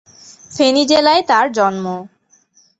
ফেনী 0.51 0.83
জেলায় 0.85 1.21
তাঁর 1.27 1.45
জন্ম। 1.51 1.85